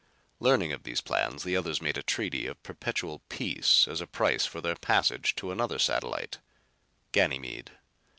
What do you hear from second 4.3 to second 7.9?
for their passage to another satellite Ganymede.